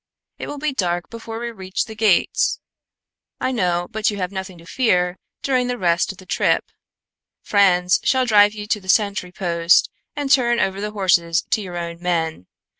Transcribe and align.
It 0.39 0.47
will 0.47 0.57
be 0.57 0.73
dark 0.73 1.11
before 1.11 1.37
we 1.39 1.51
reach 1.51 1.85
the 1.85 1.93
gates, 1.93 2.59
I 3.39 3.51
know, 3.51 3.87
but 3.91 4.09
you 4.09 4.17
have 4.17 4.31
nothing 4.31 4.57
to 4.57 4.65
fear 4.65 5.19
during 5.43 5.67
the 5.67 5.77
rest 5.77 6.11
of 6.11 6.17
the 6.17 6.25
trip. 6.25 6.71
Franz 7.43 7.99
shall 8.03 8.25
drive 8.25 8.53
you 8.55 8.65
to 8.65 8.81
the 8.81 8.89
sentry 8.89 9.31
post 9.31 9.91
and 10.15 10.31
turn 10.31 10.59
over 10.59 10.81
the 10.81 10.89
horses 10.93 11.43
to 11.51 11.61
your 11.61 11.77
own 11.77 12.01
men. 12.01 12.47